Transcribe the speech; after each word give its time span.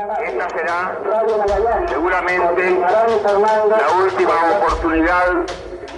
Esta 0.00 0.48
será 0.48 0.98
seguramente 1.86 2.70
la 2.70 4.02
última 4.02 4.56
oportunidad 4.56 5.44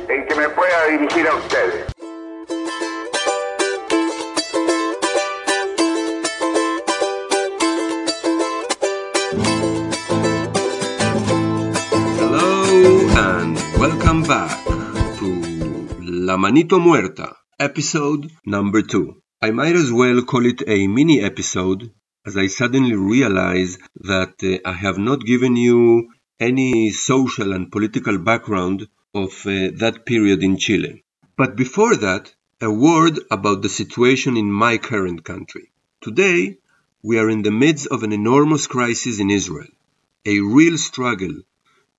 en 0.08 0.26
que 0.26 0.34
me 0.34 0.48
pueda 0.48 0.86
dirigir 0.90 1.28
a 1.28 1.36
ustedes. 1.36 1.86
Hello 12.19 13.09
and 13.16 13.56
welcome 13.78 14.24
back 14.24 14.64
to 15.20 15.27
La 16.00 16.37
Manito 16.37 16.80
Muerta, 16.80 17.37
episode 17.56 18.28
number 18.45 18.82
two. 18.82 19.23
I 19.41 19.52
might 19.52 19.77
as 19.77 19.92
well 19.92 20.23
call 20.23 20.45
it 20.46 20.64
a 20.66 20.88
mini 20.88 21.20
episode 21.20 21.92
as 22.24 22.36
I 22.36 22.46
suddenly 22.46 22.94
realize 22.94 23.78
that 23.96 24.34
uh, 24.42 24.68
I 24.68 24.72
have 24.72 24.98
not 24.98 25.24
given 25.24 25.56
you 25.56 26.10
any 26.38 26.90
social 26.90 27.52
and 27.52 27.70
political 27.70 28.18
background 28.18 28.88
of 29.14 29.30
uh, 29.45 29.70
that 29.82 30.04
period 30.06 30.42
in 30.42 30.56
Chile. 30.56 31.04
But 31.36 31.56
before 31.56 31.96
that, 31.96 32.34
a 32.60 32.70
word 32.70 33.18
about 33.30 33.62
the 33.62 33.68
situation 33.68 34.36
in 34.36 34.52
my 34.52 34.78
current 34.78 35.24
country. 35.24 35.72
Today, 36.00 36.58
we 37.02 37.18
are 37.18 37.28
in 37.28 37.42
the 37.42 37.50
midst 37.50 37.88
of 37.88 38.04
an 38.04 38.12
enormous 38.12 38.68
crisis 38.68 39.18
in 39.18 39.30
Israel, 39.30 39.73
a 40.24 40.40
real 40.40 40.78
struggle 40.78 41.34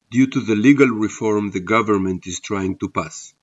due 0.10 0.28
to 0.28 0.40
the 0.40 0.56
legal 0.56 0.88
reform 0.88 1.52
the 1.52 1.60
government 1.60 2.26
is 2.28 2.40
trying 2.40 2.78
to 2.78 2.88
pass. 2.88 3.34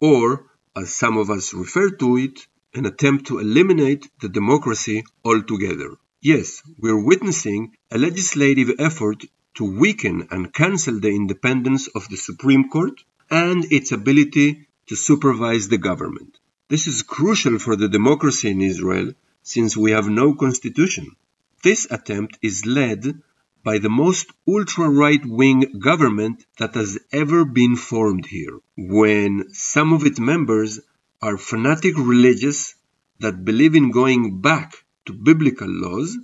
Or, 0.00 0.46
as 0.74 0.94
some 0.94 1.18
of 1.18 1.28
us 1.28 1.52
refer 1.52 1.90
to 1.90 2.16
it, 2.16 2.46
an 2.74 2.86
attempt 2.86 3.26
to 3.26 3.38
eliminate 3.38 4.08
the 4.20 4.28
democracy 4.28 5.04
altogether. 5.24 5.96
Yes, 6.20 6.62
we're 6.78 7.04
witnessing 7.04 7.76
a 7.90 7.98
legislative 7.98 8.70
effort 8.78 9.24
to 9.54 9.78
weaken 9.78 10.28
and 10.30 10.52
cancel 10.52 11.00
the 11.00 11.14
independence 11.14 11.88
of 11.88 12.08
the 12.08 12.16
Supreme 12.16 12.68
Court 12.68 13.02
and 13.30 13.64
its 13.72 13.92
ability 13.92 14.68
to 14.88 14.96
supervise 14.96 15.68
the 15.68 15.78
government. 15.78 16.38
This 16.68 16.86
is 16.86 17.02
crucial 17.02 17.58
for 17.58 17.76
the 17.76 17.88
democracy 17.88 18.50
in 18.50 18.60
Israel 18.60 19.12
since 19.42 19.76
we 19.76 19.92
have 19.92 20.08
no 20.08 20.34
constitution. 20.34 21.16
This 21.62 21.86
attempt 21.90 22.38
is 22.42 22.66
led 22.66 23.22
by 23.64 23.78
the 23.78 23.90
most 23.90 24.26
ultra 24.46 24.88
right 24.88 25.24
wing 25.24 25.80
government 25.80 26.46
that 26.58 26.74
has 26.74 26.98
ever 27.12 27.44
been 27.44 27.76
formed 27.76 28.26
here, 28.26 28.58
when 28.76 29.52
some 29.52 29.92
of 29.92 30.04
its 30.04 30.20
members 30.20 30.80
are 31.20 31.36
fanatic 31.36 31.96
religious 31.96 32.74
that 33.18 33.44
believe 33.44 33.74
in 33.74 33.90
going 33.90 34.40
back 34.40 34.84
to 35.06 35.12
biblical 35.12 35.68
laws 35.68 36.16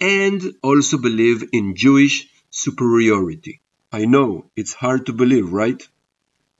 and 0.00 0.42
also 0.62 0.96
believe 0.98 1.44
in 1.52 1.76
Jewish 1.76 2.28
superiority. 2.50 3.60
I 3.92 4.06
know 4.06 4.50
it's 4.56 4.72
hard 4.72 5.06
to 5.06 5.12
believe, 5.12 5.52
right? 5.52 5.86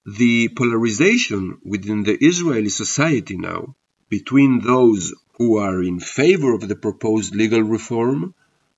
The 0.04 0.48
polarization 0.48 1.58
within 1.64 2.02
the 2.02 2.16
Israeli 2.22 2.68
society 2.68 3.36
now 3.36 3.74
between 4.10 4.60
those 4.60 5.14
who 5.38 5.56
are 5.56 5.82
in 5.82 5.98
favor 5.98 6.52
of 6.54 6.68
the 6.68 6.76
proposed 6.76 7.34
legal 7.34 7.62
reform 7.62 8.34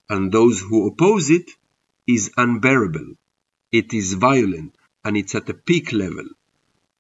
and 0.09 0.31
those 0.31 0.61
who 0.61 0.87
oppose 0.87 1.31
it 1.31 1.51
is 2.07 2.31
unbearable. 2.37 3.15
It 3.73 3.93
is 3.93 4.15
violent 4.15 4.77
and 5.05 5.17
it's 5.17 5.35
at 5.35 5.49
a 5.49 5.55
peak 5.55 5.93
level. 5.93 6.29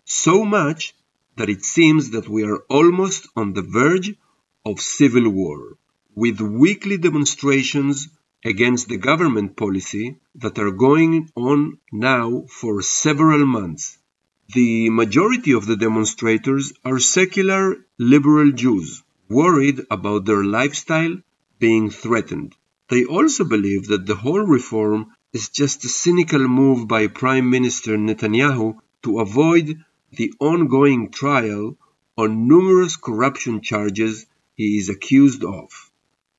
So 0.05 0.45
much 0.45 0.95
that 1.36 1.48
it 1.48 1.64
seems 1.64 2.10
that 2.10 2.28
we 2.28 2.44
are 2.44 2.58
almost 2.68 3.28
on 3.36 3.52
the 3.52 3.62
verge 3.62 4.14
of 4.64 4.80
civil 4.80 5.28
war, 5.28 5.76
with 6.14 6.41
weekly 6.41 6.96
demonstrations 6.96 8.08
against 8.44 8.88
the 8.88 8.98
government 8.98 9.56
policy 9.56 10.16
that 10.34 10.58
are 10.58 10.70
going 10.70 11.30
on 11.34 11.78
now 11.92 12.44
for 12.48 12.82
several 12.82 13.44
months. 13.47 13.98
The 14.54 14.91
majority 14.91 15.53
of 15.53 15.66
the 15.66 15.76
demonstrators 15.76 16.72
are 16.84 16.98
secular 16.98 17.76
liberal 17.98 18.53
Jews, 18.53 19.03
worried 19.28 19.80
about 19.91 20.26
their 20.26 20.44
lifestyle 20.44 21.16
being 21.59 21.91
threatened. 21.91 22.54
They 22.91 23.06
also 23.06 23.44
believe 23.44 23.86
that 23.86 24.06
the 24.06 24.16
whole 24.16 24.47
reform 24.47 25.06
is 25.32 25.48
just 25.48 25.84
a 25.84 25.88
cynical 25.88 26.47
move 26.47 26.86
by 26.86 27.06
Prime 27.06 27.48
Minister 27.48 27.97
Netanyahu 27.97 28.76
to 29.04 29.20
avoid 29.20 29.82
the 30.16 30.32
ongoing 30.41 31.10
trial 31.10 31.76
on 32.16 32.48
numerous 32.48 32.97
corruption 32.97 33.60
charges 33.60 34.26
he 34.54 34.78
is 34.78 34.88
accused 34.88 35.44
of. 35.44 35.91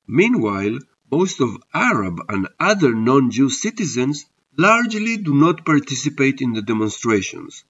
Meanwhile, 0.06 0.78
most 1.10 1.40
of 1.40 1.62
Arab 1.72 2.20
and 2.28 2.48
other 2.58 2.94
non-Jew 2.94 3.50
citizens 3.50 4.26
largely 4.56 5.16
do 5.18 5.34
not 5.34 5.66
participate 5.66 6.40
in 6.40 6.52
the 6.52 6.62
demonstrations, 6.62 7.64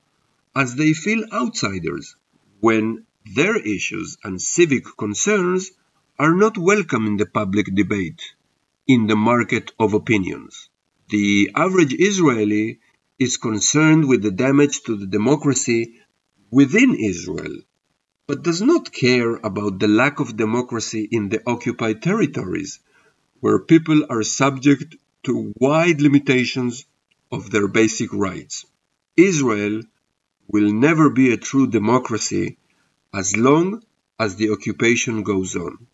as 0.55 0.77
they 0.77 0.93
feel 0.93 1.25
outsiders 1.33 2.17
when 2.61 3.05
their 3.35 3.57
issues 3.57 4.17
and 4.23 4.41
civic 4.41 4.85
concerns 4.97 5.73
are 6.19 6.35
not 6.35 6.57
welcome 6.57 7.07
in 7.07 7.17
the 7.17 7.27
public 7.27 7.67
debate, 7.75 8.23
in 8.87 9.07
the 9.07 9.17
market 9.17 9.73
of 9.79 9.95
opinions. 9.95 10.71
The 11.09 11.51
average 11.55 11.93
Israeli 11.93 12.79
is 13.19 13.37
concerned 13.37 14.07
with 14.07 14.23
the 14.23 14.31
damage 14.31 14.83
to 14.83 14.97
the 14.97 15.07
democracy 15.07 16.01
within 16.51 16.95
Israel, 16.95 17.57
but 18.27 18.43
does 18.43 18.61
not 18.61 18.93
care 18.93 19.37
about 19.37 19.79
the 19.79 19.89
lack 19.89 20.21
of 20.21 20.37
democracy 20.37 21.09
in 21.11 21.29
the 21.29 21.43
occupied 21.47 22.03
territories, 22.03 22.81
where 23.41 23.59
people 23.59 24.07
are 24.11 24.23
subject 24.23 24.97
to 25.23 25.53
wide 25.59 26.01
limitations 26.01 26.85
of 27.33 27.51
their 27.51 27.69
basic 27.69 28.13
rights. 28.13 28.67
Israel 29.17 29.83
will 30.49 30.73
never 30.73 31.11
be 31.11 31.33
a 31.33 31.37
true 31.37 31.67
democracy 31.67 32.59
as 33.13 33.37
long 33.37 33.83
as 34.19 34.37
the 34.37 34.51
occupation 34.51 35.23
goes 35.23 35.57
on. 35.57 35.87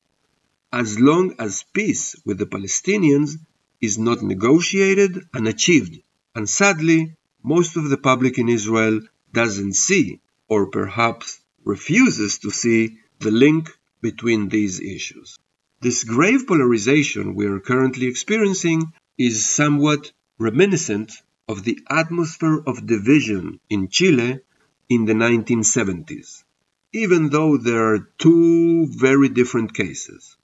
As 0.73 0.99
long 0.99 1.35
as 1.39 1.65
peace 1.73 2.17
with 2.25 2.39
the 2.39 2.47
Palestinians 2.47 3.37
is 3.81 3.99
not 3.99 4.23
negotiated 4.23 5.27
and 5.35 5.47
achieved. 5.47 6.03
And 6.35 6.49
sadly, 6.49 7.15
most 7.43 7.77
of 7.77 7.91
the 7.91 7.99
public 7.99 8.39
in 8.39 8.49
Israel 8.49 9.01
doesn't 9.33 9.75
see, 9.75 10.21
or 10.49 10.71
perhaps 10.71 11.41
refuses 11.65 12.39
to 12.39 12.51
see, 12.51 12.99
the 13.19 13.31
link 13.31 13.71
between 14.01 14.49
these 14.49 14.81
issues. 14.81 15.39
This 15.81 16.05
grave 16.05 16.47
polarization 16.47 17.35
we 17.35 17.47
are 17.47 17.61
currently 17.61 18.07
experiencing 18.07 18.93
is 19.19 19.47
somewhat 19.47 20.13
reminiscent 20.39 21.13
of 21.49 21.65
the 21.65 21.81
atmosphere 21.91 22.63
of 22.67 22.87
division 22.87 23.61
in 23.69 23.89
Chile 23.89 24.41
in 24.89 25.05
the 25.05 25.13
1970s, 25.15 26.45
even 26.93 27.29
though 27.31 27.57
there 27.57 27.95
are 27.95 28.09
two 28.19 28.87
very 28.87 29.29
different 29.29 29.75
cases. 29.75 30.37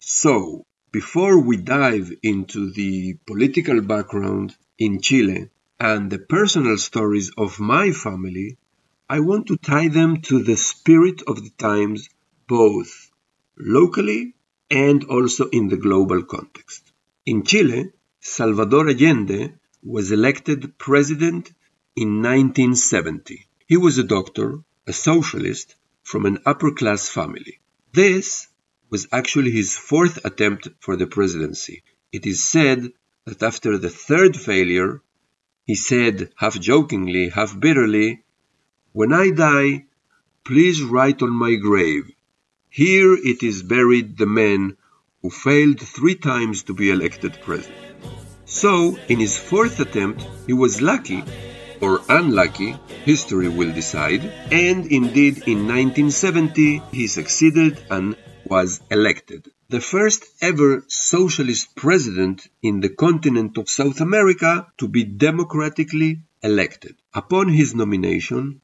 So, 0.00 0.64
before 0.92 1.40
we 1.40 1.56
dive 1.56 2.12
into 2.22 2.70
the 2.72 3.14
political 3.26 3.80
background 3.80 4.56
in 4.80 4.98
Chile 5.02 5.50
and 5.78 6.10
the 6.10 6.18
personal 6.18 6.78
stories 6.78 7.30
of 7.36 7.60
my 7.60 7.92
family, 7.92 8.56
I 9.08 9.20
want 9.20 9.46
to 9.48 9.58
tie 9.58 9.88
them 9.88 10.22
to 10.22 10.42
the 10.42 10.56
spirit 10.56 11.22
of 11.26 11.36
the 11.44 11.50
times, 11.50 12.08
both 12.48 13.10
locally 13.58 14.34
and 14.70 15.04
also 15.04 15.50
in 15.50 15.68
the 15.68 15.76
global 15.76 16.22
context. 16.22 16.92
In 17.26 17.44
Chile, 17.44 17.90
Salvador 18.20 18.88
Allende 18.88 19.52
was 19.82 20.12
elected 20.12 20.78
president 20.78 21.52
in 21.94 22.22
1970. 22.22 23.46
He 23.66 23.76
was 23.76 23.98
a 23.98 24.04
doctor, 24.04 24.60
a 24.86 24.92
socialist, 24.94 25.76
from 26.02 26.24
an 26.24 26.38
upper 26.46 26.72
class 26.72 27.08
family. 27.08 27.60
This 27.92 28.48
was 28.88 29.08
actually 29.12 29.50
his 29.50 29.76
fourth 29.76 30.24
attempt 30.24 30.68
for 30.80 30.96
the 30.96 31.06
presidency. 31.06 31.82
It 32.12 32.26
is 32.26 32.42
said 32.42 32.92
that 33.30 33.42
after 33.42 33.78
the 33.78 33.94
third 34.08 34.36
failure, 34.36 35.00
he 35.64 35.76
said, 35.76 36.32
half 36.36 36.58
jokingly, 36.58 37.28
half 37.28 37.58
bitterly, 37.58 38.08
When 38.92 39.12
I 39.12 39.30
die, 39.30 39.84
please 40.44 40.82
write 40.82 41.22
on 41.22 41.30
my 41.44 41.54
grave, 41.54 42.10
Here 42.68 43.14
it 43.14 43.44
is 43.50 43.62
buried 43.62 44.18
the 44.18 44.26
man 44.26 44.76
who 45.22 45.30
failed 45.30 45.80
three 45.80 46.16
times 46.16 46.64
to 46.64 46.74
be 46.74 46.90
elected 46.90 47.38
president. 47.40 47.78
So, 48.46 48.98
in 49.08 49.20
his 49.20 49.38
fourth 49.38 49.78
attempt, 49.78 50.26
he 50.48 50.54
was 50.64 50.82
lucky, 50.82 51.22
or 51.80 52.00
unlucky, 52.08 52.72
history 53.04 53.48
will 53.48 53.72
decide, 53.72 54.22
and 54.50 54.86
indeed 54.86 55.34
in 55.46 55.68
1970 55.68 56.82
he 56.90 57.06
succeeded 57.06 57.80
and 57.90 58.16
was 58.44 58.80
elected. 58.90 59.42
The 59.70 59.80
first 59.80 60.24
ever 60.40 60.84
socialist 60.88 61.76
president 61.76 62.48
in 62.60 62.80
the 62.80 62.88
continent 62.88 63.56
of 63.56 63.70
South 63.70 64.00
America 64.00 64.66
to 64.78 64.88
be 64.88 65.04
democratically 65.04 66.22
elected. 66.42 66.96
Upon 67.14 67.50
his 67.50 67.72
nomination, 67.72 68.62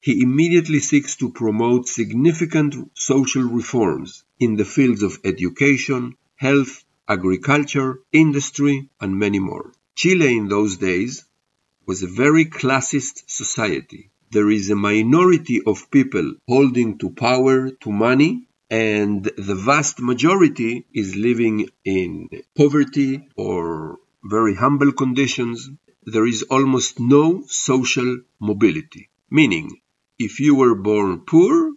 he 0.00 0.22
immediately 0.22 0.80
seeks 0.80 1.14
to 1.16 1.28
promote 1.30 1.88
significant 1.88 2.90
social 2.94 3.42
reforms 3.42 4.24
in 4.40 4.56
the 4.56 4.64
fields 4.64 5.02
of 5.02 5.18
education, 5.24 6.16
health, 6.36 6.84
agriculture, 7.06 8.00
industry, 8.10 8.88
and 8.98 9.18
many 9.18 9.40
more. 9.40 9.74
Chile 9.94 10.38
in 10.38 10.48
those 10.48 10.78
days 10.78 11.26
was 11.84 12.02
a 12.02 12.16
very 12.22 12.46
classist 12.46 13.24
society. 13.26 14.08
There 14.30 14.50
is 14.50 14.70
a 14.70 14.74
minority 14.74 15.60
of 15.66 15.90
people 15.90 16.36
holding 16.48 16.96
to 17.00 17.10
power, 17.10 17.68
to 17.82 17.92
money, 17.92 18.45
and 18.70 19.24
the 19.24 19.54
vast 19.54 20.00
majority 20.00 20.86
is 20.92 21.14
living 21.14 21.68
in 21.84 22.28
poverty 22.56 23.28
or 23.36 23.98
very 24.24 24.54
humble 24.54 24.92
conditions. 24.92 25.70
There 26.04 26.26
is 26.26 26.42
almost 26.44 26.98
no 26.98 27.44
social 27.46 28.20
mobility, 28.40 29.08
meaning 29.30 29.80
if 30.18 30.40
you 30.40 30.54
were 30.54 30.74
born 30.74 31.20
poor, 31.20 31.74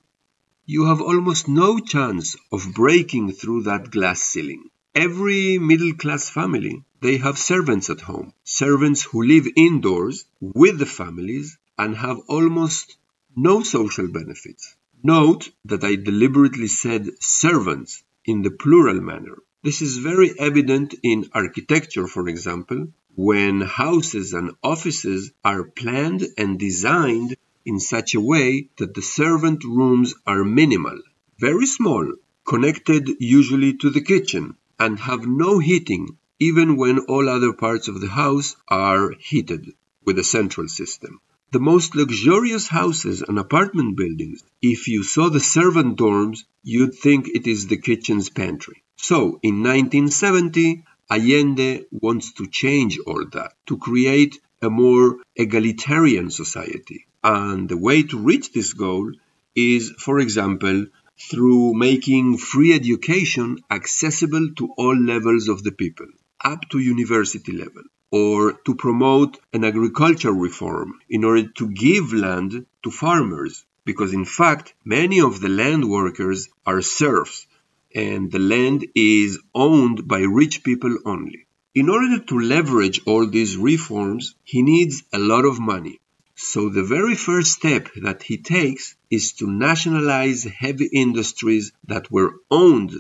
you 0.66 0.86
have 0.86 1.02
almost 1.02 1.48
no 1.48 1.80
chance 1.80 2.36
of 2.52 2.74
breaking 2.74 3.34
through 3.34 3.64
that 3.64 3.92
glass 3.92 4.22
ceiling. 4.22 4.70
Every 4.96 5.58
middle 5.60 5.94
class 5.94 6.30
family, 6.30 6.84
they 7.02 7.18
have 7.18 7.38
servants 7.38 7.90
at 7.90 8.02
home, 8.02 8.34
servants 8.44 9.04
who 9.04 9.24
live 9.24 9.48
indoors 9.56 10.26
with 10.40 10.80
the 10.80 10.86
families 10.86 11.58
and 11.78 11.96
have 11.96 12.20
almost 12.28 12.98
no 13.36 13.64
social 13.64 14.08
benefits. 14.08 14.76
Note 15.04 15.50
that 15.64 15.86
I 15.86 15.96
deliberately 15.96 16.68
said 16.68 17.22
servants 17.22 18.04
in 18.26 18.42
the 18.42 18.52
plural 18.52 19.00
manner. 19.00 19.38
This 19.64 19.82
is 19.82 19.98
very 19.98 20.38
evident 20.38 20.94
in 21.02 21.30
architecture, 21.32 22.06
for 22.06 22.28
example, 22.28 22.92
when 23.16 23.62
houses 23.62 24.34
and 24.34 24.52
offices 24.62 25.32
are 25.42 25.64
planned 25.64 26.28
and 26.38 26.60
designed 26.60 27.38
in 27.66 27.80
such 27.80 28.14
a 28.14 28.20
way 28.20 28.72
that 28.78 28.94
the 28.94 29.02
servant 29.02 29.64
rooms 29.64 30.16
are 30.28 30.44
minimal, 30.44 31.02
very 31.40 31.66
small, 31.66 32.16
connected 32.46 33.10
usually 33.22 33.76
to 33.76 33.90
the 33.90 34.02
kitchen, 34.02 34.58
and 34.78 35.00
have 35.00 35.26
no 35.26 35.60
heating 35.60 36.18
even 36.40 36.76
when 36.76 37.00
all 37.00 37.30
other 37.30 37.54
parts 37.54 37.88
of 37.88 38.02
the 38.02 38.10
house 38.10 38.58
are 38.68 39.14
heated 39.18 39.74
with 40.04 40.20
a 40.20 40.26
central 40.26 40.68
system. 40.68 41.22
The 41.52 41.60
most 41.60 41.96
luxurious 41.96 42.68
houses 42.68 43.24
and 43.24 43.40
apartment 43.40 43.98
buildings, 43.98 44.44
if 44.62 44.88
you 44.88 45.02
saw 45.02 45.30
the 45.30 45.40
servant 45.40 45.98
dorms, 45.98 46.44
you'd 46.62 46.94
think 46.94 47.28
it 47.28 47.48
is 47.48 47.66
the 47.66 47.78
kitchen's 47.78 48.30
pantry. 48.30 48.84
So, 48.98 49.40
in 49.42 49.64
1970, 49.64 50.84
Allende 51.10 51.86
wants 51.90 52.34
to 52.34 52.46
change 52.46 53.00
all 53.00 53.26
that, 53.32 53.54
to 53.66 53.78
create 53.78 54.40
a 54.62 54.70
more 54.70 55.18
egalitarian 55.36 56.30
society. 56.30 57.08
And 57.24 57.68
the 57.68 57.78
way 57.78 58.04
to 58.04 58.20
reach 58.20 58.52
this 58.54 58.74
goal 58.74 59.12
is, 59.56 59.90
for 59.98 60.20
example, 60.20 60.86
through 61.32 61.74
making 61.74 62.38
free 62.38 62.74
education 62.74 63.58
accessible 63.72 64.50
to 64.58 64.70
all 64.78 64.96
levels 64.96 65.48
of 65.48 65.64
the 65.64 65.72
people, 65.72 66.08
up 66.46 66.70
to 66.70 66.78
university 66.78 67.54
level, 67.54 67.84
or 68.12 68.54
to 68.66 68.74
promote 68.76 69.40
an 69.54 69.64
agricultural 69.64 70.34
reform 70.34 71.00
in 71.10 71.24
order 71.24 71.48
to 71.48 71.70
give 71.70 72.12
land 72.14 72.66
to 72.84 72.92
farmers, 72.92 73.66
because 73.86 74.14
in 74.14 74.26
fact, 74.26 74.74
many 74.84 75.20
of 75.22 75.40
the 75.42 75.50
land 75.50 75.88
workers 75.90 76.50
are 76.66 76.82
serfs, 76.82 77.46
and 77.94 78.32
the 78.32 78.40
land 78.40 78.88
is 78.96 79.40
owned 79.54 80.08
by 80.08 80.20
rich 80.22 80.64
people 80.64 80.98
only. 81.06 81.46
In 81.76 81.90
order 81.90 82.20
to 82.20 82.40
leverage 82.40 83.02
all 83.06 83.28
these 83.28 83.58
reforms, 83.58 84.36
he 84.44 84.62
needs 84.64 85.04
a 85.14 85.20
lot 85.20 85.46
of 85.46 85.60
money. 85.60 86.00
So 86.36 86.70
the 86.70 86.84
very 86.84 87.16
first 87.16 87.52
step 87.52 87.90
that 88.02 88.24
he 88.24 88.38
takes 88.38 88.96
is 89.10 89.34
to 89.34 89.52
nationalize 89.52 90.44
heavy 90.46 90.90
industries 90.92 91.72
that 91.86 92.12
were 92.12 92.34
owned 92.50 92.94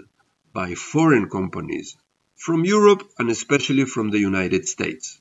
by 0.54 0.76
foreign 0.76 1.30
companies 1.30 1.96
from 2.40 2.64
Europe 2.64 3.04
and 3.20 3.30
especially 3.30 3.84
from 3.84 4.12
the 4.12 4.20
United 4.20 4.66
States. 4.66 5.20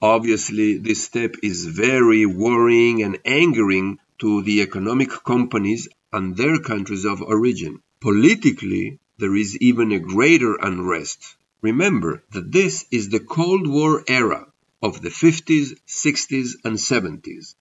Obviously, 0.00 0.78
this 0.78 1.02
step 1.02 1.34
is 1.42 1.66
very 1.66 2.24
worrying 2.24 3.02
and 3.02 3.18
angering 3.24 3.98
to 4.20 4.42
the 4.42 4.62
economic 4.62 5.10
companies 5.24 5.88
and 6.12 6.36
their 6.36 6.58
countries 6.60 7.04
of 7.04 7.22
origin. 7.22 7.82
Politically, 8.00 9.00
there 9.18 9.34
is 9.34 9.58
even 9.58 9.90
a 9.90 9.98
greater 9.98 10.54
unrest. 10.54 11.36
Remember 11.60 12.22
that 12.30 12.52
this 12.52 12.86
is 12.92 13.08
the 13.08 13.20
Cold 13.20 13.66
War 13.66 14.04
era 14.06 14.46
of 14.80 15.02
the 15.02 15.10
50s, 15.10 15.76
60s, 15.88 16.50
and 16.64 16.76
70s, 16.76 17.56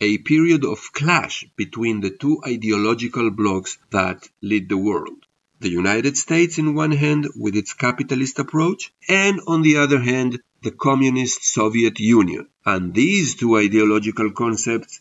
a 0.00 0.18
period 0.18 0.64
of 0.64 0.92
clash 0.92 1.44
between 1.56 2.00
the 2.00 2.10
two 2.10 2.40
ideological 2.46 3.30
blocs 3.30 3.76
that 3.90 4.28
lead 4.40 4.68
the 4.68 4.78
world. 4.78 5.26
The 5.62 5.70
United 5.70 6.16
States, 6.16 6.58
in 6.58 6.74
one 6.74 6.90
hand, 6.90 7.28
with 7.36 7.54
its 7.54 7.72
capitalist 7.72 8.40
approach, 8.40 8.92
and 9.08 9.40
on 9.46 9.62
the 9.62 9.76
other 9.76 10.00
hand, 10.00 10.40
the 10.60 10.72
communist 10.72 11.44
Soviet 11.44 12.00
Union. 12.00 12.48
And 12.66 12.92
these 12.92 13.36
two 13.36 13.56
ideological 13.56 14.32
concepts 14.32 15.00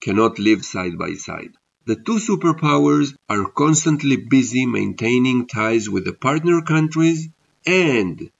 cannot 0.00 0.40
live 0.40 0.64
side 0.64 0.98
by 0.98 1.14
side. 1.14 1.52
The 1.84 1.94
two 1.94 2.18
superpowers 2.18 3.14
are 3.28 3.52
constantly 3.52 4.16
busy 4.16 4.66
maintaining 4.66 5.46
ties 5.46 5.88
with 5.88 6.04
the 6.04 6.12
partner 6.12 6.60
countries 6.62 7.28
and 7.64 8.30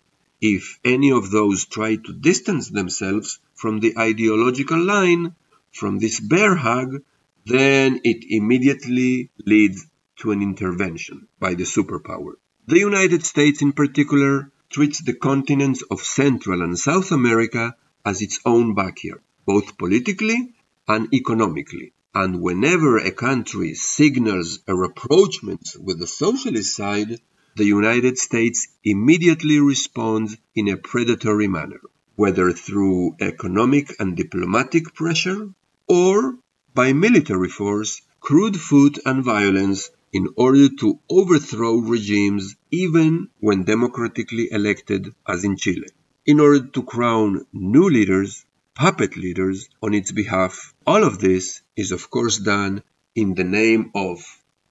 if 0.40 0.80
any 0.84 1.12
of 1.12 1.30
those 1.30 1.66
try 1.66 1.96
to 1.96 2.12
distance 2.12 2.68
themselves 2.70 3.38
from 3.54 3.78
the 3.78 3.96
ideological 3.96 4.82
line, 4.82 5.36
from 5.70 5.98
this 5.98 6.18
bear 6.18 6.56
hug, 6.56 7.02
then 7.44 8.00
it 8.02 8.24
immediately 8.28 9.30
leads 9.44 9.86
to 10.20 10.30
an 10.32 10.42
intervention 10.42 11.28
by 11.38 11.54
the 11.54 11.64
superpower. 11.64 12.34
The 12.66 12.78
United 12.78 13.24
States, 13.24 13.62
in 13.62 13.72
particular, 13.72 14.52
treats 14.68 15.00
the 15.02 15.14
continents 15.14 15.82
of 15.90 16.00
Central 16.00 16.62
and 16.62 16.78
South 16.78 17.10
America 17.10 17.74
as 18.04 18.22
its 18.22 18.38
own 18.44 18.74
backyard, 18.74 19.22
both 19.46 19.76
politically 19.76 20.54
and 20.86 21.12
economically. 21.12 21.92
And 22.14 22.40
whenever 22.40 22.98
a 22.98 23.10
country 23.10 23.74
signals 23.74 24.60
a 24.66 24.74
rapprochement 24.74 25.76
with 25.78 25.98
the 25.98 26.06
socialist 26.06 26.76
side, 26.76 27.20
the 27.56 27.64
United 27.64 28.18
States 28.18 28.68
immediately 28.84 29.58
responds 29.60 30.36
in 30.54 30.68
a 30.68 30.76
predatory 30.76 31.48
manner, 31.48 31.80
whether 32.14 32.52
through 32.52 33.16
economic 33.20 33.94
and 33.98 34.16
diplomatic 34.16 34.94
pressure 34.94 35.50
or 35.88 36.36
by 36.74 36.92
military 36.92 37.48
force, 37.48 38.02
crude 38.20 38.58
food 38.60 39.00
and 39.04 39.24
violence 39.24 39.90
in 40.12 40.28
order 40.36 40.68
to 40.68 40.98
overthrow 41.08 41.76
regimes 41.76 42.56
even 42.70 43.28
when 43.38 43.64
democratically 43.64 44.48
elected 44.50 45.14
as 45.26 45.44
in 45.44 45.56
Chile, 45.56 45.88
in 46.26 46.40
order 46.40 46.66
to 46.66 46.82
crown 46.82 47.46
new 47.52 47.88
leaders, 47.88 48.44
puppet 48.74 49.16
leaders 49.16 49.68
on 49.82 49.94
its 49.94 50.12
behalf. 50.12 50.74
All 50.86 51.04
of 51.04 51.18
this 51.18 51.62
is 51.76 51.92
of 51.92 52.10
course 52.10 52.38
done 52.38 52.82
in 53.14 53.34
the 53.34 53.44
name 53.44 53.90
of 53.94 54.24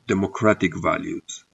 democratic 0.08 0.76
values 0.76 1.46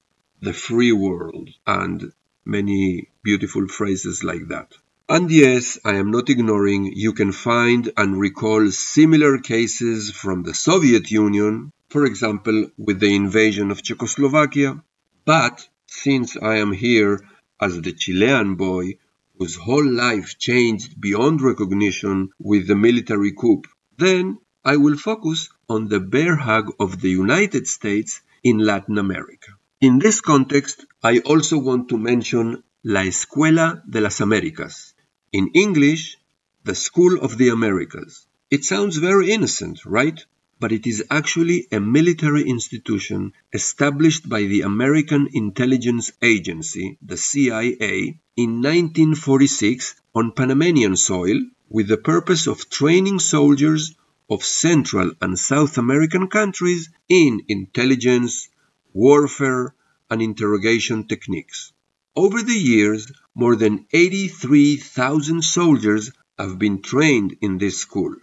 the 0.41 0.53
free 0.53 0.91
world, 0.91 1.49
and 1.65 2.11
many 2.45 3.09
beautiful 3.23 3.67
phrases 3.67 4.23
like 4.23 4.47
that. 4.49 4.71
And 5.07 5.29
yes, 5.29 5.77
I 5.85 5.97
am 5.97 6.09
not 6.09 6.31
ignoring, 6.31 6.91
you 6.95 7.13
can 7.13 7.31
find 7.31 7.91
and 7.95 8.19
recall 8.19 8.71
similar 8.71 9.37
cases 9.37 10.09
from 10.09 10.41
the 10.41 10.55
Soviet 10.55 11.11
Union, 11.11 11.71
for 11.89 12.05
example, 12.05 12.71
with 12.75 12.99
the 12.99 13.13
invasion 13.13 13.69
of 13.69 13.83
Czechoslovakia. 13.83 14.83
But 15.23 15.69
since 15.85 16.35
I 16.35 16.55
am 16.55 16.71
here 16.71 17.21
as 17.61 17.79
the 17.79 17.93
Chilean 17.93 18.55
boy 18.55 18.97
whose 19.37 19.55
whole 19.55 19.85
life 19.85 20.39
changed 20.39 20.99
beyond 20.99 21.39
recognition 21.39 22.31
with 22.39 22.65
the 22.65 22.75
military 22.75 23.33
coup, 23.33 23.61
then 23.99 24.39
I 24.63 24.77
will 24.77 24.97
focus 24.97 25.49
on 25.69 25.87
the 25.87 25.99
bear 25.99 26.35
hug 26.35 26.73
of 26.79 26.99
the 26.99 27.11
United 27.11 27.67
States 27.67 28.21
in 28.43 28.57
Latin 28.57 28.97
America. 28.97 29.51
In 29.79 29.99
this 29.99 30.19
context, 30.19 30.83
I 31.03 31.19
also 31.19 31.59
want 31.59 31.89
to 31.89 31.97
mention 31.99 32.63
La 32.83 33.03
Escuela 33.03 33.83
de 33.87 34.01
las 34.01 34.19
Américas. 34.19 34.94
In 35.39 35.49
English, 35.53 36.17
the 36.63 36.75
School 36.75 37.19
of 37.19 37.37
the 37.37 37.49
Americas. 37.49 38.25
It 38.49 38.63
sounds 38.63 38.95
very 38.95 39.31
innocent, 39.31 39.83
right? 39.85 40.17
But 40.61 40.71
it 40.71 40.87
is 40.87 41.03
actually 41.11 41.67
a 41.73 41.81
military 41.81 42.43
institution 42.47 43.33
established 43.51 44.29
by 44.29 44.43
the 44.43 44.61
American 44.61 45.27
Intelligence 45.33 46.13
Agency, 46.21 46.97
the 47.01 47.17
CIA, 47.17 48.17
in 48.37 48.61
1946 48.61 49.95
on 50.13 50.31
Panamanian 50.31 50.95
soil 50.95 51.37
with 51.67 51.89
the 51.89 51.97
purpose 52.13 52.47
of 52.47 52.69
training 52.69 53.19
soldiers 53.19 53.93
of 54.29 54.41
Central 54.41 55.11
and 55.21 55.37
South 55.37 55.77
American 55.77 56.29
countries 56.29 56.89
in 57.09 57.41
intelligence, 57.49 58.47
warfare, 58.93 59.75
and 60.09 60.21
interrogation 60.21 61.09
techniques. 61.09 61.73
Over 62.15 62.41
the 62.41 62.61
years, 62.73 63.11
more 63.35 63.55
than 63.55 63.85
83,000 63.91 65.43
soldiers 65.43 66.11
have 66.39 66.57
been 66.57 66.81
trained 66.81 67.37
in 67.41 67.57
this 67.57 67.77
school, 67.77 68.15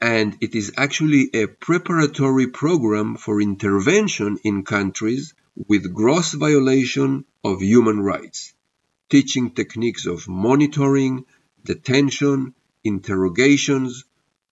and 0.00 0.36
it 0.40 0.54
is 0.54 0.72
actually 0.76 1.30
a 1.34 1.46
preparatory 1.46 2.48
program 2.48 3.16
for 3.16 3.40
intervention 3.40 4.38
in 4.44 4.64
countries 4.64 5.34
with 5.54 5.94
gross 5.94 6.32
violation 6.34 7.24
of 7.44 7.62
human 7.62 8.00
rights. 8.00 8.52
teaching 9.08 9.50
techniques 9.50 10.06
of 10.06 10.28
monitoring, 10.28 11.24
detention, 11.64 12.54
interrogations, 12.84 14.04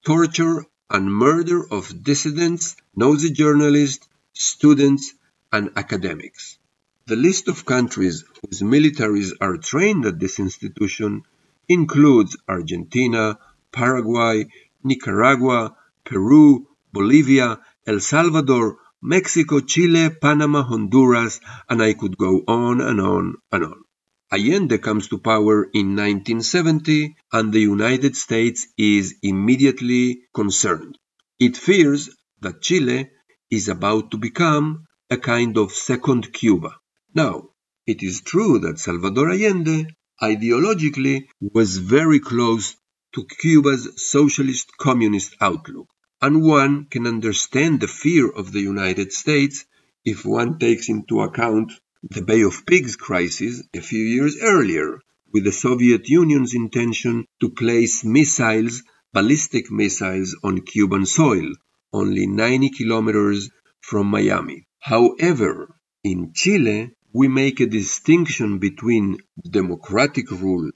torture, 0.05 0.65
and 0.91 1.13
murder 1.13 1.61
of 1.73 2.03
dissidents, 2.03 2.77
nosy 2.95 3.31
journalists, 3.31 4.09
students, 4.33 5.13
and 5.53 5.71
academics. 5.77 6.59
The 7.07 7.17
list 7.17 7.49
of 7.49 7.67
countries 7.67 8.25
whose 8.41 8.63
militaries 8.63 9.33
are 9.39 9.59
trained 9.59 10.07
at 10.07 10.19
this 10.19 10.39
institution 10.39 11.25
includes 11.69 12.35
Argentina, 12.49 13.39
Paraguay, 13.73 14.47
Nicaragua, 14.83 15.77
Peru, 16.03 16.67
Bolivia, 16.95 17.61
El 17.87 18.01
Salvador, 18.01 18.79
Mexico, 19.03 19.61
Chile, 19.61 20.09
Panama, 20.09 20.63
Honduras, 20.63 21.41
and 21.69 21.83
I 21.83 21.93
could 21.93 22.17
go 22.17 22.43
on 22.49 22.81
and 22.81 22.99
on 23.03 23.35
and 23.53 23.65
on. 23.65 23.85
Allende 24.33 24.79
comes 24.79 25.09
to 25.09 25.19
power 25.19 25.65
in 25.65 25.97
1970 25.97 27.17
and 27.35 27.53
the 27.53 27.61
United 27.61 28.17
States 28.17 28.67
is 28.79 29.17
immediately 29.23 30.23
concerned. 30.35 30.97
It 31.39 31.59
fears 31.59 32.09
that 32.41 32.63
Chile 32.63 33.11
is 33.51 33.69
about 33.69 34.11
to 34.13 34.17
become 34.17 34.87
a 35.11 35.19
kind 35.19 35.59
of 35.59 35.71
second 35.71 36.33
Cuba. 36.33 36.79
Now, 37.17 37.51
it 37.87 38.03
is 38.03 38.23
true 38.23 38.59
that 38.59 38.81
Salvador 38.81 39.31
Allende 39.31 39.87
ideologically 40.21 41.29
was 41.41 41.77
very 41.77 42.19
close 42.19 42.75
to 43.15 43.25
Cuba's 43.25 44.03
socialist 44.03 44.77
communist 44.79 45.37
outlook, 45.41 45.87
and 46.21 46.43
one 46.43 46.87
can 46.87 47.07
understand 47.07 47.81
the 47.81 47.87
fear 47.87 48.29
of 48.29 48.51
the 48.51 48.63
United 48.63 49.13
States 49.13 49.65
if 50.05 50.25
one 50.25 50.59
takes 50.59 50.89
into 50.89 51.21
account 51.21 51.71
the 52.03 52.23
Bay 52.23 52.43
of 52.43 52.67
Pigs 52.67 52.97
crisis 52.97 53.63
a 53.73 53.81
few 53.81 54.03
years 54.03 54.37
earlier, 54.43 54.99
with 55.33 55.45
the 55.45 55.53
Soviet 55.53 56.09
Union's 56.09 56.53
intention 56.53 57.27
to 57.41 57.49
place 57.49 58.05
missiles, 58.05 58.83
ballistic 59.13 59.71
missiles, 59.71 60.37
on 60.43 60.63
Cuban 60.63 61.07
soil, 61.07 61.53
only 61.93 62.27
90 62.27 62.71
kilometers 62.71 63.51
from 63.81 64.09
Miami. 64.09 64.67
However, 64.81 65.77
in 66.03 66.33
Chile, 66.35 66.91
we 67.15 67.29
make 67.29 67.61
a 67.61 67.67
distinction 67.67 68.59
between 68.59 69.19
democratic 69.49 70.29
rule 70.33 70.69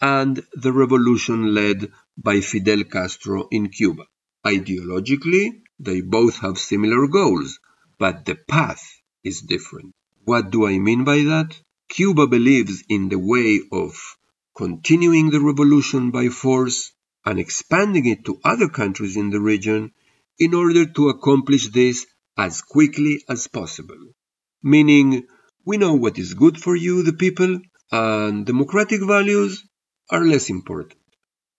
and 0.00 0.40
the 0.54 0.72
revolution 0.72 1.52
led 1.52 1.90
by 2.16 2.40
Fidel 2.40 2.84
Castro 2.84 3.48
in 3.50 3.68
Cuba. 3.68 4.04
Ideologically, 4.46 5.62
they 5.80 6.00
both 6.00 6.38
have 6.38 6.56
similar 6.58 7.08
goals, 7.08 7.58
but 7.98 8.24
the 8.24 8.36
path 8.36 8.84
is 9.24 9.40
different. 9.42 9.92
What 10.24 10.52
do 10.52 10.66
I 10.68 10.78
mean 10.78 11.02
by 11.02 11.18
that? 11.24 11.60
Cuba 11.88 12.28
believes 12.28 12.84
in 12.88 13.08
the 13.08 13.18
way 13.18 13.60
of 13.72 13.92
continuing 14.56 15.30
the 15.30 15.40
revolution 15.40 16.12
by 16.12 16.28
force 16.28 16.92
and 17.24 17.40
expanding 17.40 18.06
it 18.06 18.24
to 18.26 18.40
other 18.44 18.68
countries 18.68 19.16
in 19.16 19.30
the 19.30 19.40
region 19.40 19.92
in 20.38 20.54
order 20.54 20.86
to 20.86 21.08
accomplish 21.08 21.68
this 21.68 22.06
as 22.38 22.62
quickly 22.62 23.24
as 23.28 23.48
possible. 23.48 23.98
Meaning, 24.62 25.26
we 25.64 25.76
know 25.76 25.94
what 25.94 26.18
is 26.18 26.34
good 26.34 26.58
for 26.58 26.74
you, 26.74 27.02
the 27.02 27.12
people, 27.12 27.60
and 27.90 28.46
democratic 28.46 29.02
values 29.02 29.64
are 30.10 30.24
less 30.24 30.50
important. 30.50 30.98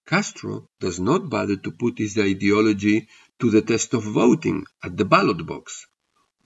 Castro 0.05 0.67
does 0.79 1.00
not 1.00 1.29
bother 1.29 1.55
to 1.55 1.72
put 1.72 1.98
his 1.98 2.17
ideology 2.17 3.07
to 3.39 3.50
the 3.50 3.62
test 3.62 3.93
of 3.93 4.03
voting 4.03 4.65
at 4.83 4.98
the 4.98 5.05
ballot 5.05 5.45
box, 5.45 5.88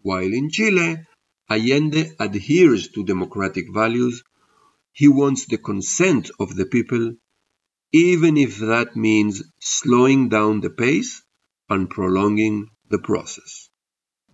while 0.01 0.31
in 0.31 0.49
Chile, 0.49 1.05
Allende 1.49 2.11
adheres 2.19 2.89
to 2.89 3.03
democratic 3.03 3.73
values. 3.73 4.23
He 4.91 5.07
wants 5.07 5.45
the 5.45 5.57
consent 5.57 6.29
of 6.39 6.55
the 6.55 6.65
people, 6.65 7.15
even 7.91 8.37
if 8.37 8.59
that 8.59 8.95
means 8.95 9.43
slowing 9.59 10.29
down 10.29 10.61
the 10.61 10.69
pace 10.69 11.23
and 11.69 11.89
prolonging 11.89 12.69
the 12.89 12.99
process. 12.99 13.69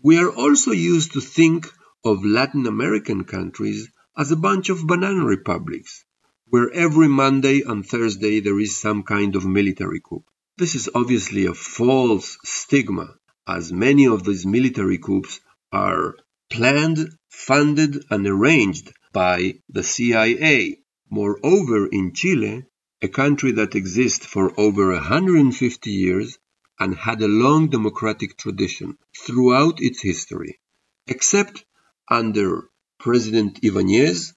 We 0.01 0.17
are 0.17 0.31
also 0.31 0.71
used 0.71 1.13
to 1.13 1.21
think 1.21 1.71
of 2.05 2.25
Latin 2.25 2.67
American 2.67 3.23
countries 3.23 3.89
as 4.17 4.31
a 4.31 4.35
bunch 4.35 4.69
of 4.69 4.85
banana 4.85 5.23
republics, 5.23 6.03
where 6.47 6.69
every 6.71 7.07
Monday 7.07 7.61
and 7.61 7.85
Thursday 7.85 8.39
there 8.39 8.59
is 8.59 8.75
some 8.77 9.03
kind 9.03 9.35
of 9.35 9.45
military 9.45 10.01
coup. 10.01 10.23
This 10.57 10.75
is 10.75 10.89
obviously 10.93 11.45
a 11.45 11.53
false 11.53 12.37
stigma, 12.43 13.15
as 13.47 13.71
many 13.71 14.05
of 14.05 14.23
these 14.23 14.45
military 14.45 14.97
coups 14.97 15.39
are 15.71 16.15
planned, 16.49 17.09
funded, 17.29 18.05
and 18.09 18.27
arranged 18.27 18.93
by 19.11 19.59
the 19.69 19.83
CIA. 19.83 20.79
Moreover, 21.09 21.87
in 21.87 22.13
Chile, 22.13 22.65
a 23.01 23.07
country 23.07 23.51
that 23.53 23.75
exists 23.75 24.25
for 24.25 24.53
over 24.59 24.91
150 24.91 25.91
years 25.91 26.37
and 26.79 26.95
had 26.95 27.21
a 27.21 27.27
long 27.27 27.69
democratic 27.69 28.37
tradition 28.37 28.97
throughout 29.17 29.81
its 29.81 30.01
history, 30.01 30.59
except 31.07 31.65
under 32.09 32.69
President 32.99 33.61
Ibáñez 33.61 34.33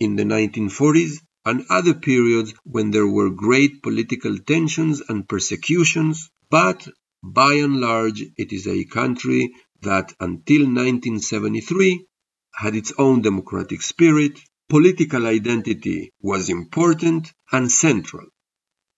in 0.00 0.16
the 0.16 0.24
1940s 0.24 1.18
and 1.44 1.64
other 1.70 1.94
periods 1.94 2.54
when 2.64 2.90
there 2.90 3.06
were 3.06 3.30
great 3.30 3.82
political 3.82 4.36
tensions 4.38 5.02
and 5.08 5.28
persecutions, 5.28 6.30
but 6.50 6.86
by 7.22 7.54
and 7.54 7.80
large 7.80 8.22
it 8.36 8.52
is 8.52 8.66
a 8.66 8.84
country 8.84 9.52
that 9.82 10.14
until 10.20 10.62
1973 10.62 12.06
had 12.54 12.74
its 12.76 12.92
own 12.98 13.22
democratic 13.22 13.82
spirit, 13.82 14.38
political 14.68 15.26
identity 15.26 16.12
was 16.20 16.50
important 16.50 17.32
and 17.52 17.70
central. 17.70 18.26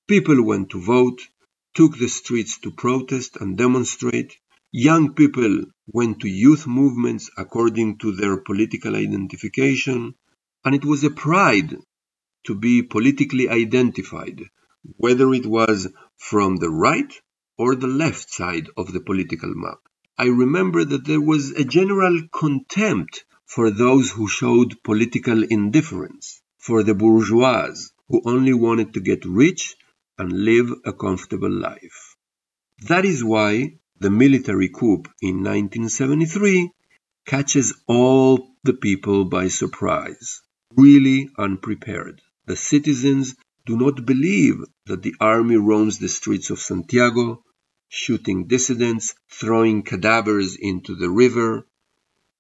People 0.09 0.43
went 0.45 0.71
to 0.71 0.81
vote, 0.81 1.21
took 1.75 1.97
the 1.99 2.09
streets 2.09 2.59
to 2.59 2.71
protest 2.73 3.37
and 3.37 3.57
demonstrate, 3.57 4.37
Young 4.73 5.15
people 5.15 5.65
went 5.89 6.21
to 6.21 6.29
youth 6.29 6.65
movements 6.69 7.29
according 7.37 7.99
to 7.99 8.13
their 8.13 8.37
political 8.37 8.95
identification, 8.95 10.15
and 10.65 10.75
it 10.77 10.85
was 10.85 11.03
a 11.03 11.11
pride 11.11 11.77
to 12.45 12.55
be 12.55 12.83
politically 12.83 13.49
identified, 13.49 14.45
whether 14.97 15.35
it 15.35 15.45
was 15.45 15.89
from 16.19 16.57
the 16.57 16.71
right 16.71 17.13
or 17.59 17.75
the 17.75 17.89
left 17.89 18.31
side 18.31 18.69
of 18.77 18.93
the 18.93 19.01
political 19.01 19.53
map. 19.57 19.79
I 20.17 20.27
remember 20.27 20.85
that 20.85 21.05
there 21.05 21.21
was 21.21 21.51
a 21.51 21.65
general 21.65 22.23
contempt 22.33 23.25
for 23.47 23.73
those 23.73 24.13
who 24.13 24.29
showed 24.29 24.85
political 24.85 25.43
indifference, 25.43 26.43
for 26.59 26.85
the 26.85 26.95
bourgeois 26.95 27.75
who 28.07 28.23
only 28.25 28.55
wanted 28.55 28.95
to 28.95 29.01
get 29.01 29.25
rich 29.25 29.75
and 30.17 30.31
live 30.31 30.71
a 30.85 30.93
comfortable 30.93 31.51
life. 31.51 32.15
That 32.87 33.05
is 33.05 33.25
why 33.25 33.81
the 34.01 34.11
military 34.11 34.71
coup 34.71 35.05
in 35.21 35.45
1973 35.45 36.71
catches 37.27 37.75
all 37.87 38.49
the 38.65 38.73
people 38.73 39.27
by 39.27 39.47
surprise, 39.49 40.41
really 40.75 41.29
unprepared. 41.37 42.23
The 42.47 42.57
citizens 42.57 43.37
do 43.67 43.77
not 43.77 44.07
believe 44.07 44.65
that 44.87 45.03
the 45.03 45.15
army 45.21 45.57
roams 45.57 45.99
the 45.99 46.09
streets 46.09 46.49
of 46.49 46.59
Santiago, 46.59 47.45
shooting 47.89 48.47
dissidents, 48.47 49.15
throwing 49.29 49.83
cadavers 49.83 50.57
into 50.57 50.95
the 50.97 51.11
river. 51.11 51.67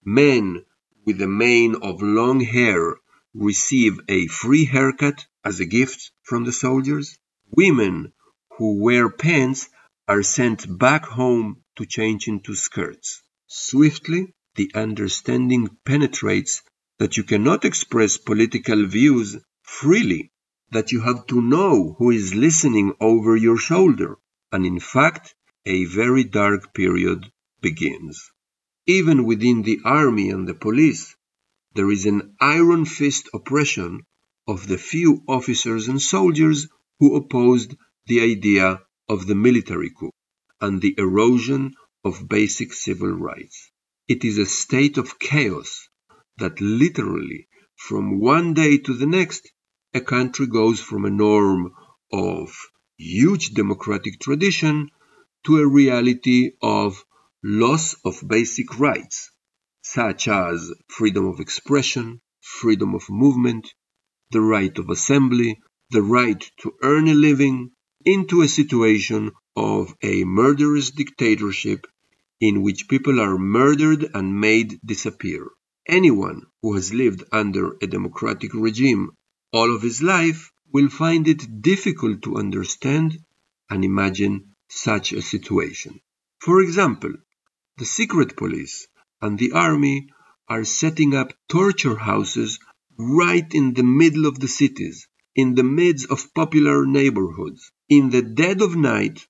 Men 0.02 0.64
with 1.05 1.21
a 1.21 1.29
mane 1.29 1.75
of 1.75 2.00
long 2.00 2.40
hair 2.40 2.97
receive 3.35 4.00
a 4.09 4.26
free 4.29 4.64
haircut 4.64 5.26
as 5.45 5.61
a 5.61 5.67
gift 5.67 6.11
from 6.23 6.45
the 6.45 6.52
soldiers. 6.52 7.19
Women 7.50 8.12
who 8.57 8.83
wear 8.83 9.11
pants 9.11 9.69
are 10.11 10.25
sent 10.25 10.67
back 10.76 11.05
home 11.05 11.62
to 11.76 11.87
change 11.87 12.26
into 12.26 12.52
skirts. 12.52 13.23
Swiftly, 13.47 14.35
the 14.57 14.69
understanding 14.75 15.69
penetrates 15.85 16.62
that 16.99 17.17
you 17.17 17.23
cannot 17.23 17.64
express 17.64 18.17
political 18.17 18.85
views 18.87 19.37
freely, 19.62 20.33
that 20.73 20.90
you 20.90 21.00
have 21.00 21.25
to 21.29 21.40
know 21.40 21.95
who 21.97 22.11
is 22.11 22.35
listening 22.35 22.93
over 23.00 23.37
your 23.37 23.57
shoulder, 23.57 24.19
and 24.50 24.67
in 24.67 24.81
fact, 24.81 25.33
a 25.64 25.85
very 25.85 26.25
dark 26.25 26.75
period 26.75 27.31
begins. 27.61 28.33
Even 28.87 29.25
within 29.25 29.62
the 29.62 29.79
army 29.85 30.31
and 30.31 30.49
the 30.49 30.55
police, 30.67 31.14
there 31.76 31.88
is 31.88 32.05
an 32.07 32.35
iron 32.40 32.85
fist 32.85 33.29
oppression 33.33 34.00
of 34.49 34.67
the 34.67 34.79
few 34.93 35.23
officers 35.29 35.87
and 35.87 36.02
soldiers 36.02 36.67
who 36.99 37.14
opposed 37.14 37.76
the 38.07 38.21
idea 38.23 38.81
of 39.11 39.26
the 39.26 39.35
military 39.35 39.90
coup 39.90 40.12
and 40.61 40.81
the 40.81 40.95
erosion 40.97 41.75
of 42.05 42.29
basic 42.29 42.73
civil 42.73 43.11
rights. 43.11 43.73
It 44.07 44.25
is 44.25 44.38
a 44.38 44.47
state 44.47 44.99
of 44.99 45.19
chaos 45.19 45.88
that 46.38 46.61
literally 46.61 47.49
from 47.75 48.21
one 48.21 48.55
day 48.55 48.79
to 48.79 48.95
the 48.95 49.07
next 49.19 49.50
a 49.93 50.00
country 50.00 50.47
goes 50.47 50.79
from 50.79 51.05
a 51.05 51.17
norm 51.25 51.73
of 52.12 52.57
huge 52.97 53.52
democratic 53.52 54.21
tradition 54.21 54.90
to 55.45 55.59
a 55.59 55.67
reality 55.67 56.52
of 56.62 57.05
loss 57.43 57.97
of 58.05 58.23
basic 58.29 58.79
rights, 58.79 59.33
such 59.83 60.29
as 60.29 60.73
freedom 60.87 61.26
of 61.26 61.40
expression, 61.40 62.21
freedom 62.40 62.95
of 62.95 63.11
movement, 63.11 63.67
the 64.31 64.40
right 64.40 64.79
of 64.79 64.88
assembly, 64.88 65.59
the 65.90 66.02
right 66.02 66.49
to 66.62 66.73
earn 66.83 67.09
a 67.09 67.14
living, 67.14 67.73
into 68.04 68.42
a 68.42 68.49
situation 68.49 69.30
of 69.57 69.95
a 70.02 70.25
murderous 70.25 70.90
dictatorship 70.90 71.87
in 72.40 72.62
which 72.62 72.88
people 72.88 73.21
are 73.21 73.37
murdered 73.37 74.11
and 74.14 74.40
made 74.40 74.80
disappear. 74.85 75.47
Anyone 75.87 76.47
who 76.62 76.75
has 76.75 76.95
lived 76.95 77.25
under 77.30 77.76
a 77.83 77.87
democratic 77.87 78.54
regime 78.54 79.11
all 79.52 79.75
of 79.75 79.83
his 79.83 80.00
life 80.00 80.50
will 80.73 80.88
find 80.88 81.26
it 81.28 81.61
difficult 81.61 82.23
to 82.23 82.37
understand 82.37 83.19
and 83.69 83.85
imagine 83.85 84.54
such 84.69 85.12
a 85.12 85.21
situation. 85.21 86.00
For 86.38 86.62
example, 86.62 87.12
the 87.76 87.85
secret 87.85 88.37
police 88.37 88.87
and 89.21 89.38
the 89.38 89.52
army 89.52 90.09
are 90.49 90.64
setting 90.64 91.14
up 91.14 91.35
torture 91.49 91.97
houses 91.97 92.59
right 92.97 93.52
in 93.52 93.75
the 93.75 93.83
middle 93.83 94.26
of 94.26 94.38
the 94.38 94.49
cities, 94.49 95.09
in 95.35 95.54
the 95.54 95.64
midst 95.64 96.11
of 96.11 96.33
popular 96.35 96.87
neighborhoods. 96.87 97.73
In 97.90 98.11
the 98.11 98.23
dead 98.23 98.62
of 98.62 98.76
night, 98.76 99.26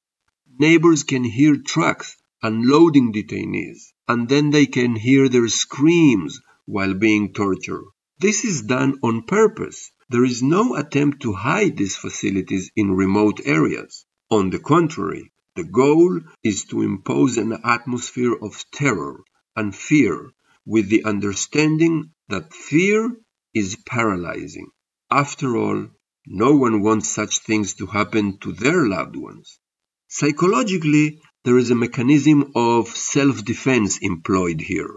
neighbors 0.59 1.03
can 1.05 1.25
hear 1.25 1.57
trucks 1.57 2.19
unloading 2.43 3.11
detainees, 3.11 3.95
and 4.07 4.29
then 4.29 4.51
they 4.51 4.67
can 4.67 4.97
hear 4.97 5.31
their 5.31 5.49
screams 5.49 6.43
while 6.67 6.93
being 6.93 7.33
tortured. 7.33 7.87
This 8.19 8.45
is 8.45 8.61
done 8.61 8.99
on 9.03 9.23
purpose. 9.23 9.91
There 10.11 10.27
is 10.27 10.43
no 10.43 10.75
attempt 10.75 11.23
to 11.23 11.33
hide 11.33 11.79
these 11.79 11.97
facilities 11.97 12.71
in 12.77 12.93
remote 12.93 13.41
areas. 13.47 14.05
On 14.31 14.51
the 14.51 14.59
contrary, 14.59 15.33
the 15.57 15.65
goal 15.65 16.21
is 16.45 16.65
to 16.67 16.83
impose 16.83 17.39
an 17.39 17.59
atmosphere 17.65 18.35
of 18.35 18.67
terror 18.73 19.25
and 19.57 19.75
fear 19.75 20.33
with 20.67 20.91
the 20.91 21.05
understanding 21.05 22.11
that 22.29 22.53
fear 22.53 23.11
is 23.55 23.77
paralyzing. 23.87 24.71
After 25.11 25.57
all, 25.57 25.89
no 26.33 26.55
one 26.55 26.81
wants 26.81 27.09
such 27.09 27.41
things 27.41 27.75
to 27.75 27.87
happen 27.87 28.39
to 28.39 28.53
their 28.53 28.87
loved 28.87 29.17
ones. 29.17 29.59
Psychologically, 30.07 31.21
there 31.45 31.59
is 31.59 31.73
a 31.73 31.75
mechanism 31.75 32.53
of 32.55 32.87
self-defense 32.87 33.99
employed 34.01 34.61
here. 34.61 34.95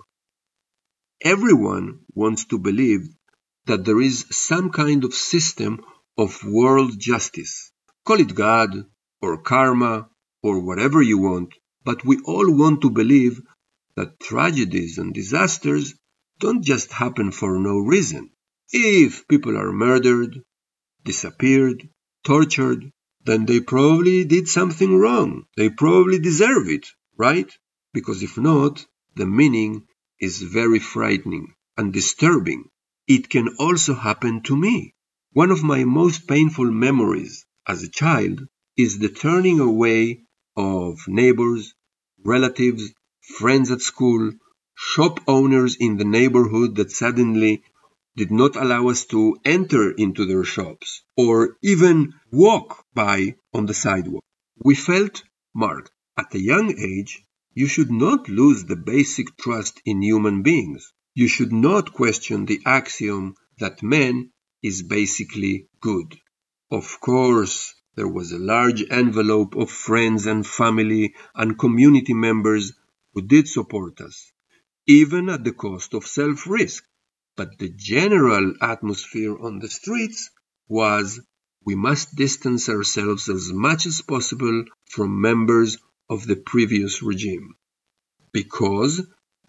Everyone 1.24 2.02
wants 2.14 2.46
to 2.46 2.60
believe 2.60 3.08
that 3.66 3.84
there 3.84 4.00
is 4.00 4.28
some 4.30 4.70
kind 4.70 5.04
of 5.04 5.16
system 5.16 5.84
of 6.20 6.44
world 6.44 7.00
justice. 7.00 7.72
Call 8.06 8.20
it 8.20 8.36
God, 8.36 8.86
or 9.20 9.42
karma, 9.42 10.10
or 10.44 10.60
whatever 10.60 11.02
you 11.02 11.18
want, 11.18 11.56
but 11.84 12.06
we 12.06 12.20
all 12.26 12.56
want 12.56 12.82
to 12.82 12.92
believe 12.92 13.42
that 13.96 14.20
tragedies 14.20 15.00
and 15.00 15.16
disasters 15.16 15.96
don't 16.40 16.64
just 16.64 16.92
happen 16.92 17.32
for 17.32 17.58
no 17.58 17.80
reason. 17.80 18.30
If 18.70 19.28
people 19.28 19.58
are 19.58 19.72
murdered, 19.72 20.44
disappeared, 21.04 21.90
tortured, 22.24 22.92
then 23.26 23.46
they 23.46 23.60
probably 23.60 24.26
did 24.26 24.48
something 24.48 24.98
wrong. 24.98 25.46
They 25.56 25.70
probably 25.70 26.20
deserve 26.20 26.68
it, 26.70 26.88
right? 27.18 27.52
Because 27.94 28.24
if 28.24 28.38
not, 28.38 28.86
the 29.16 29.26
meaning 29.26 29.88
is 30.20 30.42
very 30.42 30.80
frightening 30.80 31.54
and 31.78 31.94
disturbing. 31.94 32.70
It 33.08 33.30
can 33.30 33.56
also 33.60 33.94
happen 33.94 34.42
to 34.44 34.56
me. 34.56 34.94
One 35.32 35.52
of 35.52 35.64
my 35.64 35.84
most 35.84 36.28
painful 36.28 36.72
memories 36.72 37.46
as 37.68 37.84
a 37.84 37.90
child 37.90 38.48
is 38.78 39.00
the 39.00 39.10
turning 39.10 39.60
away 39.60 40.22
of 40.56 41.00
neighbors, 41.08 41.74
relatives, 42.24 42.94
friends 43.38 43.72
at 43.72 43.82
school, 43.82 44.32
shop 44.76 45.20
owners 45.28 45.76
in 45.80 45.98
the 45.98 46.06
neighborhood 46.06 46.76
that 46.76 46.92
suddenly 46.92 47.64
did 48.16 48.32
not 48.32 48.56
allow 48.56 48.90
us 48.90 49.06
to 49.06 49.38
enter 49.44 49.92
into 49.92 50.26
their 50.26 50.44
shops 50.44 51.04
or 51.18 51.58
even 51.64 52.14
walk 52.32 52.86
by 52.94 53.36
on 53.54 53.66
the 53.66 53.74
sidewalk. 53.74 54.24
We 54.64 54.76
felt 54.76 55.24
marked. 55.54 55.92
At 56.16 56.36
a 56.36 56.40
young 56.40 56.78
age, 56.78 57.24
you 57.56 57.68
should 57.68 57.92
not 57.92 58.30
lose 58.30 58.66
the 58.66 58.76
basic 58.76 59.36
trust 59.38 59.82
in 59.86 60.02
human 60.02 60.44
beings. 60.44 60.94
You 61.16 61.28
should 61.28 61.52
not 61.52 61.94
question 61.94 62.46
the 62.46 62.62
axiom 62.66 63.36
that 63.60 63.82
man 63.82 64.32
is 64.62 64.84
basically 64.84 65.68
good. 65.82 66.16
Of 66.72 67.00
course, 67.00 67.74
there 67.96 68.08
was 68.08 68.32
a 68.32 68.40
large 68.40 68.84
envelope 68.90 69.56
of 69.56 69.70
friends 69.70 70.26
and 70.26 70.46
family 70.46 71.14
and 71.36 71.60
community 71.60 72.14
members 72.14 72.74
who 73.14 73.22
did 73.22 73.48
support 73.48 74.02
us, 74.02 74.32
even 74.88 75.30
at 75.30 75.44
the 75.44 75.54
cost 75.54 75.94
of 75.94 76.08
self 76.08 76.48
risk. 76.48 76.84
But 77.36 77.58
the 77.58 77.70
general 77.70 78.54
atmosphere 78.62 79.36
on 79.36 79.60
the 79.60 79.70
streets 79.70 80.30
was 80.68 81.20
we 81.66 81.76
must 81.76 82.16
distance 82.16 82.70
ourselves 82.70 83.28
as 83.28 83.52
much 83.52 83.86
as 83.86 84.02
possible 84.02 84.66
from 84.90 85.20
members 85.22 85.78
of 86.10 86.28
the 86.28 86.36
previous 86.36 87.02
regime. 87.02 87.56
Because 88.32 89.02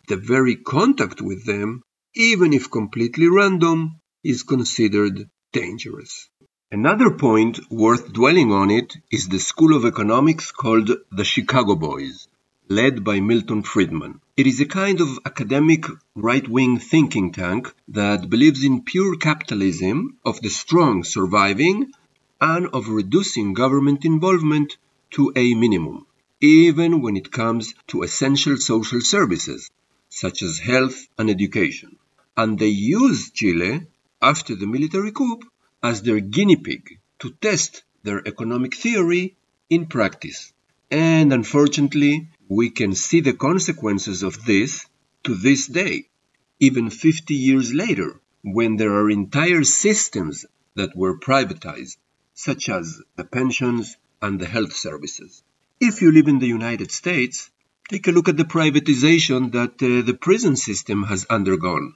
the 0.09 0.17
very 0.17 0.57
contact 0.57 1.21
with 1.21 1.45
them, 1.45 1.83
even 2.15 2.53
if 2.53 2.71
completely 2.71 3.29
random, 3.29 4.01
is 4.23 4.45
considered 4.45 5.29
dangerous. 5.53 6.31
Another 6.71 7.11
point 7.11 7.61
worth 7.71 8.13
dwelling 8.13 8.51
on 8.51 8.71
it 8.71 8.97
is 9.11 9.29
the 9.29 9.39
school 9.39 9.77
of 9.77 9.85
economics 9.85 10.51
called 10.53 10.91
the 11.11 11.25
Chicago 11.25 11.75
Boys 11.75 12.29
led 12.69 13.05
by 13.05 13.21
Milton 13.21 13.63
Friedman. 13.63 14.21
It 14.37 14.47
is 14.47 14.61
a 14.61 14.67
kind 14.67 15.01
of 15.01 15.19
academic 15.27 15.85
right 16.15 16.49
wing 16.49 16.79
thinking 16.79 17.33
tank 17.33 17.75
that 17.89 18.31
believes 18.31 18.65
in 18.65 18.83
pure 18.83 19.17
capitalism, 19.17 20.17
of 20.25 20.41
the 20.41 20.49
strong 20.49 21.05
surviving, 21.05 21.93
and 22.41 22.67
of 22.69 22.89
reducing 22.89 23.55
government 23.55 24.05
involvement 24.05 24.77
to 25.11 25.33
a 25.37 25.55
minimum, 25.55 26.07
even 26.41 27.03
when 27.03 27.17
it 27.17 27.31
comes 27.31 27.75
to 27.89 28.03
essential 28.03 28.57
social 28.57 29.01
services, 29.01 29.71
such 30.09 30.43
as 30.43 30.59
health 30.59 31.07
and 31.19 31.29
education. 31.31 31.97
And 32.37 32.59
they 32.59 32.69
use 32.69 33.31
Chile, 33.31 33.87
after 34.21 34.55
the 34.55 34.67
military 34.67 35.13
coup, 35.13 35.41
as 35.83 36.03
their 36.03 36.21
guinea 36.21 36.57
pig 36.57 36.99
to 37.19 37.31
test 37.41 37.83
their 38.03 38.27
economic 38.27 38.75
theory 38.75 39.37
in 39.69 39.87
practice. 39.87 40.53
And 40.91 41.33
unfortunately, 41.33 42.29
we 42.49 42.71
can 42.71 42.95
see 42.95 43.21
the 43.21 43.33
consequences 43.33 44.23
of 44.23 44.45
this 44.45 44.87
to 45.23 45.35
this 45.35 45.67
day, 45.67 46.09
even 46.61 46.91
50 46.91 47.35
years 47.35 47.73
later, 47.73 48.21
when 48.43 48.77
there 48.77 48.93
are 48.93 49.11
entire 49.11 49.65
systems 49.65 50.45
that 50.75 50.95
were 50.97 51.19
privatized, 51.19 51.97
such 52.35 52.69
as 52.69 53.01
the 53.17 53.25
pensions 53.25 53.97
and 54.21 54.39
the 54.39 54.47
health 54.47 54.75
services. 54.75 55.43
If 55.81 56.03
you 56.03 56.13
live 56.13 56.29
in 56.29 56.39
the 56.39 56.47
United 56.47 56.91
States, 56.91 57.51
take 57.89 58.07
a 58.09 58.13
look 58.13 58.29
at 58.29 58.37
the 58.37 58.45
privatization 58.45 59.53
that 59.53 59.83
uh, 59.83 60.05
the 60.05 60.19
prison 60.21 60.57
system 60.57 61.05
has 61.05 61.25
undergone. 61.27 61.95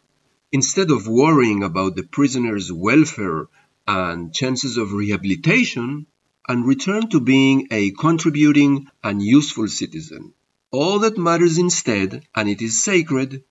Instead 0.50 0.90
of 0.90 1.06
worrying 1.06 1.62
about 1.62 1.96
the 1.96 2.04
prisoner's 2.04 2.72
welfare 2.72 3.48
and 3.87 4.32
chances 4.32 4.78
of 4.78 4.92
rehabilitation, 4.92 6.06
and 6.48 6.66
return 6.66 7.08
to 7.11 7.20
being 7.20 7.68
a 7.70 7.90
contributing 7.90 8.88
and 9.04 9.22
useful 9.22 9.68
citizen. 9.68 10.32
All 10.70 10.98
that 10.98 11.16
matters 11.16 11.57
instead, 11.57 12.26
and 12.35 12.46
it 12.46 12.61
is 12.61 12.83
sacred, 12.83 13.42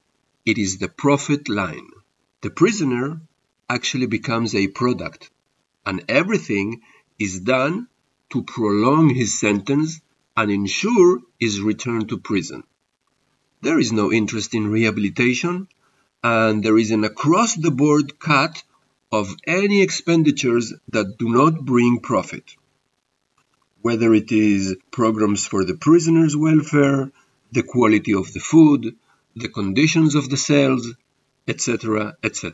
it 0.45 0.59
is 0.59 0.77
the 0.77 0.87
profit 0.87 1.49
line. 1.49 1.89
The 2.41 2.51
prisoner 2.51 3.21
actually 3.67 4.05
becomes 4.05 4.53
a 4.53 4.67
product, 4.67 5.31
and 5.83 6.05
everything 6.07 6.81
is 7.17 7.39
done 7.39 7.87
to 8.29 8.43
prolong 8.43 9.09
his 9.09 9.39
sentence 9.39 9.99
and 10.35 10.51
ensure 10.51 11.23
his 11.39 11.59
return 11.59 12.05
to 12.07 12.19
prison. 12.19 12.63
There 13.61 13.79
is 13.79 13.91
no 13.91 14.11
interest 14.13 14.53
in 14.53 14.67
rehabilitation, 14.67 15.67
and 16.23 16.63
there 16.63 16.77
is 16.77 16.91
an 16.91 17.03
across 17.03 17.55
the 17.55 17.71
board 17.71 18.19
cut 18.19 18.63
of 19.11 19.35
any 19.47 19.81
expenditures 19.81 20.71
that 20.89 21.17
do 21.17 21.29
not 21.29 21.65
bring 21.65 21.99
profit 21.99 22.55
whether 23.87 24.13
it 24.13 24.31
is 24.33 24.75
programs 24.91 25.47
for 25.51 25.61
the 25.63 25.79
prisoners' 25.87 26.35
welfare, 26.35 27.09
the 27.53 27.63
quality 27.63 28.13
of 28.13 28.33
the 28.33 28.45
food, 28.51 28.81
the 29.43 29.47
conditions 29.59 30.13
of 30.13 30.29
the 30.29 30.41
cells, 30.49 30.83
etc., 31.47 32.17
etc. 32.21 32.53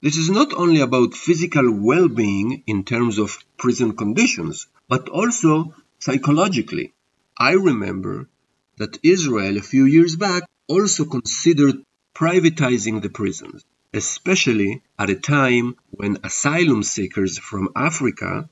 This 0.00 0.16
is 0.16 0.30
not 0.30 0.54
only 0.54 0.80
about 0.80 1.22
physical 1.26 1.70
well 1.70 2.08
being 2.08 2.62
in 2.66 2.84
terms 2.84 3.18
of 3.18 3.38
prison 3.58 3.90
conditions, 3.94 4.68
but 4.88 5.10
also 5.10 5.74
psychologically. 5.98 6.94
I 7.36 7.52
remember 7.70 8.30
that 8.78 9.00
Israel 9.02 9.58
a 9.58 9.68
few 9.72 9.84
years 9.84 10.16
back 10.16 10.44
also 10.66 11.04
considered 11.04 11.76
privatizing 12.14 13.02
the 13.02 13.10
prisons, 13.10 13.66
especially 13.92 14.82
at 14.98 15.10
a 15.10 15.22
time 15.36 15.76
when 15.90 16.24
asylum 16.24 16.82
seekers 16.82 17.36
from 17.36 17.68
Africa 17.76 18.48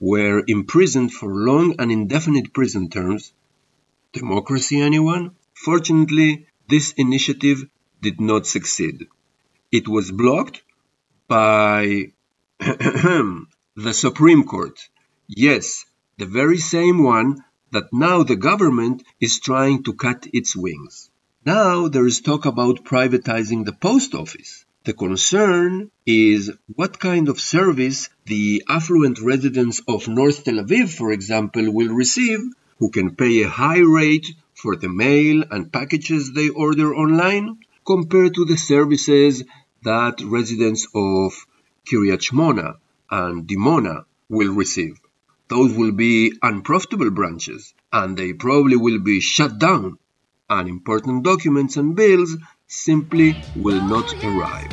were 0.00 0.42
imprisoned 0.46 1.12
for 1.12 1.28
long 1.32 1.76
and 1.78 1.90
indefinite 1.90 2.52
prison 2.52 2.90
terms. 2.90 3.32
Democracy, 4.12 4.80
anyone? 4.80 5.32
Fortunately, 5.54 6.46
this 6.68 6.92
initiative 6.92 7.64
did 8.00 8.20
not 8.20 8.46
succeed. 8.46 9.06
It 9.72 9.88
was 9.88 10.10
blocked 10.10 10.62
by 11.28 12.12
the 12.58 13.46
Supreme 13.92 14.44
Court. 14.44 14.78
Yes, 15.26 15.84
the 16.18 16.26
very 16.26 16.58
same 16.58 17.02
one 17.02 17.44
that 17.72 17.92
now 17.92 18.22
the 18.22 18.36
government 18.36 19.02
is 19.20 19.40
trying 19.40 19.82
to 19.84 19.94
cut 19.94 20.26
its 20.32 20.54
wings. 20.54 21.10
Now 21.44 21.88
there 21.88 22.06
is 22.06 22.20
talk 22.20 22.46
about 22.46 22.84
privatizing 22.84 23.64
the 23.64 23.72
post 23.72 24.14
office. 24.14 24.63
The 24.84 24.92
concern 24.92 25.90
is 26.04 26.52
what 26.74 26.98
kind 26.98 27.30
of 27.30 27.40
service 27.40 28.10
the 28.26 28.62
affluent 28.68 29.18
residents 29.18 29.80
of 29.88 30.08
North 30.08 30.44
Tel 30.44 30.62
Aviv, 30.62 30.90
for 30.90 31.10
example, 31.10 31.72
will 31.72 31.94
receive, 31.94 32.40
who 32.78 32.90
can 32.90 33.16
pay 33.16 33.42
a 33.42 33.48
high 33.48 33.80
rate 33.80 34.26
for 34.52 34.76
the 34.76 34.90
mail 34.90 35.42
and 35.50 35.72
packages 35.72 36.32
they 36.32 36.50
order 36.50 36.94
online, 36.94 37.60
compared 37.86 38.34
to 38.34 38.44
the 38.44 38.58
services 38.58 39.42
that 39.84 40.20
residents 40.20 40.86
of 40.94 41.32
Kiryat 41.86 42.20
Shmona 42.20 42.76
and 43.10 43.48
Dimona 43.48 44.04
will 44.28 44.52
receive. 44.52 45.00
Those 45.48 45.72
will 45.72 45.92
be 45.92 46.34
unprofitable 46.42 47.10
branches, 47.10 47.72
and 47.90 48.18
they 48.18 48.34
probably 48.34 48.76
will 48.76 48.98
be 48.98 49.20
shut 49.20 49.58
down, 49.58 49.98
and 50.50 50.68
important 50.68 51.24
documents 51.24 51.78
and 51.78 51.96
bills 51.96 52.36
simply 52.66 53.36
will 53.56 53.82
not 53.82 54.12
arrive. 54.24 54.70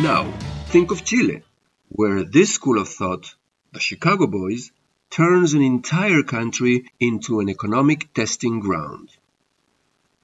Now, 0.00 0.30
think 0.66 0.90
of 0.90 1.04
Chile, 1.04 1.42
where 1.88 2.24
this 2.24 2.52
school 2.54 2.78
of 2.78 2.88
thought, 2.88 3.34
the 3.72 3.80
Chicago 3.80 4.26
Boys, 4.26 4.72
turns 5.08 5.54
an 5.54 5.62
entire 5.62 6.24
country 6.24 6.90
into 6.98 7.38
an 7.38 7.48
economic 7.48 8.12
testing 8.12 8.58
ground. 8.58 9.10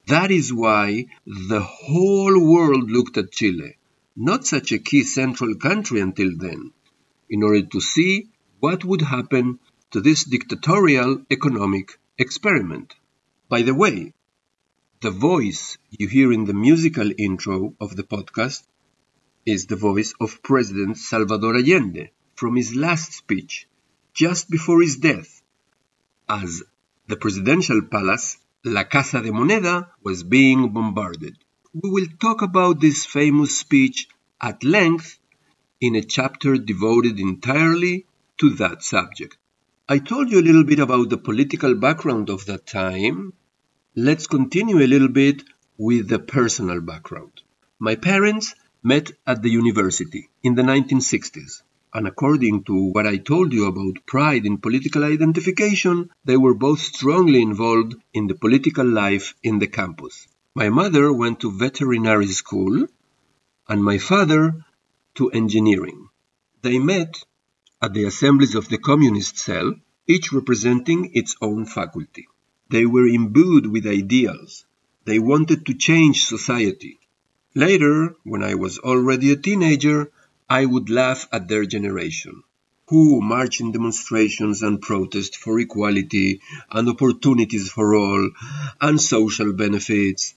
That 0.08 0.32
is 0.32 0.52
why 0.52 1.06
the 1.24 1.60
whole 1.60 2.36
world 2.52 2.90
looked 2.90 3.16
at 3.16 3.30
Chile, 3.30 3.76
not 4.16 4.44
such 4.44 4.72
a 4.72 4.80
key 4.80 5.04
central 5.04 5.54
country 5.54 6.00
until 6.00 6.36
then, 6.36 6.72
in 7.28 7.44
order 7.44 7.62
to 7.62 7.80
see 7.80 8.28
what 8.58 8.84
would 8.84 9.02
happen 9.02 9.60
to 9.90 10.00
this 10.00 10.24
dictatorial 10.24 11.22
economic 11.30 11.98
experiment. 12.16 12.94
By 13.48 13.62
the 13.62 13.74
way, 13.74 14.12
the 15.00 15.10
voice 15.10 15.78
you 15.90 16.06
hear 16.06 16.32
in 16.32 16.44
the 16.44 16.54
musical 16.54 17.10
intro 17.16 17.74
of 17.80 17.96
the 17.96 18.04
podcast 18.04 18.62
is 19.44 19.66
the 19.66 19.76
voice 19.76 20.14
of 20.20 20.42
President 20.42 20.98
Salvador 20.98 21.56
Allende 21.56 22.10
from 22.34 22.56
his 22.56 22.74
last 22.74 23.12
speech, 23.14 23.66
just 24.14 24.50
before 24.50 24.80
his 24.82 24.96
death, 24.96 25.42
as 26.28 26.62
the 27.08 27.16
presidential 27.16 27.82
palace, 27.82 28.36
La 28.64 28.84
Casa 28.84 29.20
de 29.20 29.32
Moneda, 29.32 29.88
was 30.04 30.22
being 30.22 30.68
bombarded. 30.68 31.36
We 31.72 31.90
will 31.90 32.06
talk 32.20 32.42
about 32.42 32.80
this 32.80 33.06
famous 33.06 33.58
speech 33.58 34.06
at 34.40 34.62
length 34.62 35.18
in 35.80 35.96
a 35.96 36.02
chapter 36.02 36.56
devoted 36.56 37.18
entirely 37.18 38.06
to 38.38 38.50
that 38.50 38.84
subject. 38.84 39.36
I 39.92 39.98
told 39.98 40.30
you 40.30 40.38
a 40.38 40.46
little 40.48 40.62
bit 40.62 40.78
about 40.78 41.10
the 41.10 41.18
political 41.18 41.74
background 41.74 42.30
of 42.30 42.46
that 42.46 42.64
time. 42.64 43.32
Let's 43.96 44.28
continue 44.28 44.78
a 44.78 44.86
little 44.86 45.08
bit 45.08 45.42
with 45.78 46.06
the 46.06 46.20
personal 46.20 46.80
background. 46.80 47.32
My 47.80 47.96
parents 47.96 48.54
met 48.84 49.10
at 49.26 49.42
the 49.42 49.50
university 49.50 50.28
in 50.44 50.54
the 50.54 50.62
1960s, 50.62 51.62
and 51.92 52.06
according 52.06 52.62
to 52.66 52.92
what 52.92 53.04
I 53.04 53.16
told 53.16 53.52
you 53.52 53.64
about 53.66 54.06
pride 54.06 54.46
in 54.46 54.58
political 54.58 55.02
identification, 55.02 56.10
they 56.24 56.36
were 56.36 56.54
both 56.54 56.78
strongly 56.78 57.42
involved 57.42 57.96
in 58.14 58.28
the 58.28 58.36
political 58.36 58.86
life 58.86 59.34
in 59.42 59.58
the 59.58 59.66
campus. 59.66 60.28
My 60.54 60.68
mother 60.68 61.12
went 61.12 61.40
to 61.40 61.50
veterinary 61.50 62.28
school, 62.28 62.86
and 63.68 63.82
my 63.82 63.98
father 63.98 64.54
to 65.16 65.32
engineering. 65.32 66.10
They 66.62 66.78
met 66.78 67.24
at 67.82 67.94
the 67.94 68.04
assemblies 68.04 68.54
of 68.54 68.68
the 68.68 68.76
communist 68.76 69.38
cell, 69.38 69.74
each 70.06 70.32
representing 70.32 71.10
its 71.14 71.34
own 71.40 71.64
faculty. 71.64 72.28
They 72.68 72.84
were 72.84 73.06
imbued 73.06 73.66
with 73.66 73.86
ideals. 73.86 74.66
They 75.06 75.18
wanted 75.18 75.64
to 75.66 75.74
change 75.74 76.24
society. 76.24 76.98
Later, 77.54 78.14
when 78.22 78.42
I 78.42 78.54
was 78.54 78.78
already 78.78 79.32
a 79.32 79.36
teenager, 79.36 80.10
I 80.48 80.66
would 80.66 80.90
laugh 80.90 81.26
at 81.32 81.48
their 81.48 81.64
generation, 81.64 82.42
who 82.88 83.20
march 83.22 83.60
in 83.60 83.72
demonstrations 83.72 84.62
and 84.62 84.82
protest 84.82 85.36
for 85.36 85.58
equality 85.58 86.40
and 86.70 86.88
opportunities 86.88 87.70
for 87.70 87.94
all 87.94 88.30
and 88.80 89.00
social 89.00 89.52
benefits, 89.52 90.34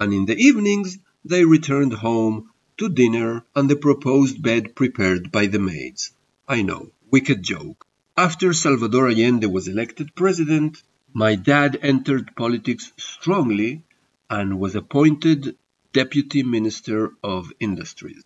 and 0.00 0.14
in 0.14 0.24
the 0.24 0.36
evenings 0.36 0.98
they 1.24 1.44
returned 1.44 1.92
home 1.92 2.50
to 2.78 2.88
dinner 2.88 3.44
and 3.54 3.68
the 3.68 3.76
proposed 3.76 4.40
bed 4.42 4.74
prepared 4.74 5.30
by 5.30 5.46
the 5.46 5.58
maids. 5.58 6.12
I 6.48 6.62
know, 6.62 6.92
wicked 7.10 7.42
joke. 7.42 7.84
After 8.16 8.52
Salvador 8.52 9.08
Allende 9.08 9.48
was 9.48 9.66
elected 9.66 10.14
president, 10.14 10.80
my 11.12 11.34
dad 11.34 11.76
entered 11.82 12.36
politics 12.36 12.92
strongly 12.96 13.82
and 14.30 14.60
was 14.60 14.76
appointed 14.76 15.56
Deputy 15.92 16.44
Minister 16.44 17.12
of 17.20 17.52
Industries. 17.58 18.22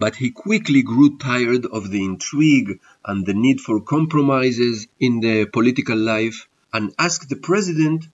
But 0.00 0.16
he 0.16 0.32
quickly 0.32 0.82
grew 0.82 1.16
tired 1.16 1.64
of 1.64 1.90
the 1.90 2.04
intrigue 2.04 2.80
and 3.04 3.24
the 3.24 3.34
need 3.34 3.60
for 3.60 3.80
compromises 3.80 4.88
in 4.98 5.20
the 5.20 5.44
political 5.44 5.96
life 5.96 6.48
and 6.72 6.92
asked 6.98 7.28
the 7.28 7.36
president 7.36 8.08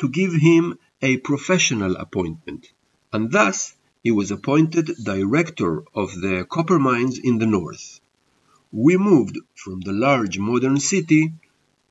to 0.00 0.08
give 0.08 0.34
him 0.34 0.76
a 1.00 1.18
professional 1.18 1.94
appointment. 1.94 2.72
And 3.12 3.30
thus, 3.30 3.76
he 4.02 4.10
was 4.10 4.32
appointed 4.32 4.90
director 5.04 5.84
of 5.94 6.20
the 6.20 6.44
copper 6.50 6.80
mines 6.80 7.20
in 7.20 7.38
the 7.38 7.46
north 7.46 7.99
we 8.72 8.96
moved 8.96 9.36
from 9.56 9.80
the 9.80 9.92
large 9.92 10.38
modern 10.38 10.78
city 10.78 11.32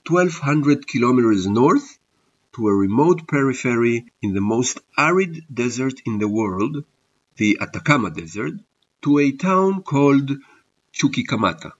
1200 0.07 0.87
kilometers 0.87 1.45
north 1.45 1.99
to 2.55 2.67
a 2.67 2.73
remote 2.73 3.27
periphery 3.27 4.05
in 4.21 4.33
the 4.33 4.41
most 4.41 4.79
arid 4.97 5.45
desert 5.53 6.01
in 6.05 6.19
the 6.19 6.27
world, 6.27 6.85
the 7.35 7.57
Atacama 7.59 8.09
Desert, 8.09 8.53
to 9.01 9.19
a 9.19 9.31
town 9.33 9.83
called 9.83 10.31
Chuquicamata. 10.93 11.73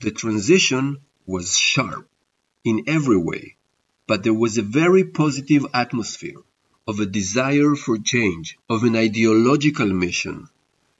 The 0.00 0.10
transition 0.10 0.98
was 1.24 1.56
sharp 1.56 2.08
in 2.64 2.84
every 2.88 3.18
way, 3.18 3.56
but 4.08 4.24
there 4.24 4.34
was 4.34 4.58
a 4.58 4.62
very 4.62 5.04
positive 5.04 5.64
atmosphere 5.72 6.42
of 6.88 6.98
a 6.98 7.06
desire 7.06 7.76
for 7.76 7.98
change, 7.98 8.58
of 8.68 8.82
an 8.82 8.96
ideological 8.96 9.92
mission. 9.92 10.48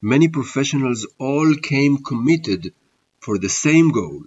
Many 0.00 0.28
professionals 0.28 1.04
all 1.18 1.54
came 1.56 1.98
committed 1.98 2.72
for 3.20 3.38
the 3.38 3.48
same 3.48 3.90
goal. 3.90 4.22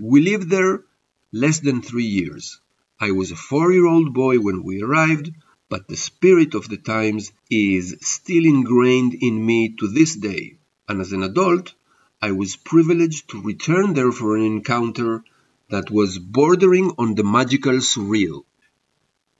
We 0.00 0.22
lived 0.22 0.48
there 0.50 0.84
less 1.32 1.60
than 1.60 1.82
three 1.82 2.06
years. 2.06 2.60
I 3.00 3.10
was 3.10 3.30
a 3.30 3.36
four 3.36 3.72
year 3.72 3.86
old 3.86 4.14
boy 4.14 4.38
when 4.38 4.62
we 4.62 4.82
arrived, 4.82 5.32
but 5.68 5.88
the 5.88 5.96
spirit 5.96 6.54
of 6.54 6.68
the 6.68 6.76
times 6.76 7.32
is 7.50 7.96
still 8.00 8.44
ingrained 8.44 9.14
in 9.14 9.44
me 9.44 9.70
to 9.80 9.88
this 9.88 10.14
day, 10.14 10.58
and 10.88 11.00
as 11.00 11.12
an 11.12 11.22
adult, 11.22 11.74
I 12.20 12.32
was 12.32 12.56
privileged 12.56 13.30
to 13.30 13.42
return 13.42 13.94
there 13.94 14.12
for 14.12 14.36
an 14.36 14.44
encounter 14.44 15.24
that 15.70 15.90
was 15.90 16.18
bordering 16.18 16.92
on 16.98 17.14
the 17.14 17.24
magical 17.24 17.78
surreal. 17.78 18.44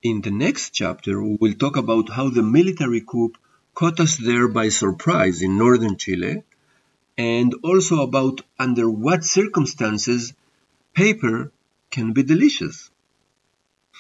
In 0.02 0.20
the 0.22 0.30
next 0.30 0.70
chapter, 0.70 1.22
we 1.22 1.36
will 1.40 1.54
talk 1.54 1.76
about 1.76 2.08
how 2.08 2.30
the 2.30 2.42
military 2.42 3.02
coup 3.02 3.32
caught 3.74 4.00
us 4.00 4.16
there 4.16 4.48
by 4.48 4.68
surprise 4.70 5.42
in 5.42 5.56
northern 5.56 5.96
Chile 5.96 6.42
and 7.16 7.54
also 7.62 8.02
about 8.02 8.40
under 8.58 8.90
what 8.90 9.24
circumstances 9.24 10.32
paper 10.94 11.52
can 11.90 12.12
be 12.12 12.22
delicious. 12.22 12.90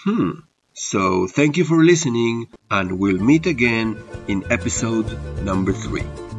Hmm. 0.04 0.30
So 0.74 1.26
thank 1.26 1.58
you 1.58 1.64
for 1.64 1.84
listening 1.84 2.48
and 2.70 2.98
we'll 2.98 3.18
meet 3.18 3.46
again 3.46 4.02
in 4.26 4.50
episode 4.50 5.06
number 5.42 5.72
three. 5.72 6.31